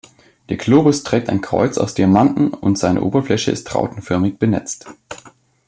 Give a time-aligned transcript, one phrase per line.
[0.49, 4.87] Der Globus trägt ein Kreuz aus Diamanten und seine Oberfläche ist rautenförmig benetzt.